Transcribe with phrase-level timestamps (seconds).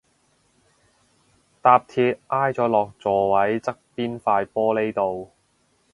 [1.61, 5.29] 搭鐵挨咗落座位側邊塊玻璃度